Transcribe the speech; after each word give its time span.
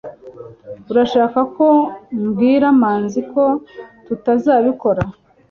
urashaka 0.91 1.39
ko 1.55 1.67
mbwira 2.23 2.67
manzi 2.81 3.19
ko 3.31 3.43
tutazabikora 4.05 5.01